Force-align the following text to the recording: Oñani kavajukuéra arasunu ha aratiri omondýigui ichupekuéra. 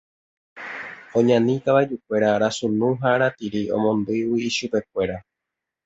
Oñani 1.17 1.53
kavajukuéra 1.63 2.27
arasunu 2.33 2.89
ha 3.01 3.07
aratiri 3.17 3.61
omondýigui 3.75 4.39
ichupekuéra. 4.51 5.17